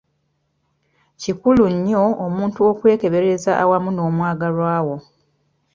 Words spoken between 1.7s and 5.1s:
nnyo omuntu okwekebereza awamu n’omwagalwa wo.